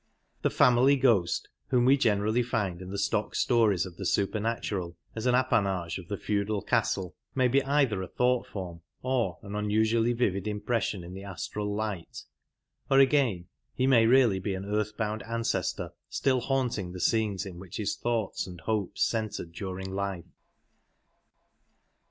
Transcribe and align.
The 0.41 0.49
family 0.49 0.95
ghost, 0.95 1.47
whom 1.67 1.85
we 1.85 1.95
generally 1.95 2.41
find 2.41 2.81
in 2.81 2.89
the 2.89 2.97
stock 2.97 3.35
stories 3.35 3.85
of 3.85 3.97
the 3.97 4.05
supernatural 4.07 4.97
as 5.15 5.27
an 5.27 5.35
appanage 5.35 5.99
of 5.99 6.05
Ghc«ts^ 6.05 6.09
the 6.09 6.17
feudal 6.17 6.63
castle, 6.63 7.15
may 7.35 7.47
be 7.47 7.61
either 7.63 8.01
a 8.01 8.07
thought 8.07 8.47
form 8.47 8.81
or 9.03 9.37
an 9.43 9.53
unusually 9.55 10.13
vivid 10.13 10.47
impression 10.47 11.03
in 11.03 11.13
the 11.13 11.23
astral 11.23 11.71
light, 11.71 12.23
or 12.89 12.97
again 12.97 13.45
he 13.75 13.85
may 13.85 14.07
really 14.07 14.39
be 14.39 14.55
an 14.55 14.65
earth 14.65 14.97
bound 14.97 15.21
ancestor 15.21 15.91
still 16.09 16.39
haunting 16.39 16.93
the 16.93 16.99
scenes 16.99 17.45
in 17.45 17.59
which 17.59 17.77
his 17.77 17.95
thoughts 17.95 18.47
and 18.47 18.61
hopes 18.61 19.03
centred 19.03 19.51
during 19.51 19.93
life. 19.93 20.25